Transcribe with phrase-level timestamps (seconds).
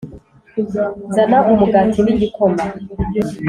[1.13, 2.63] zana umugati n'igikoma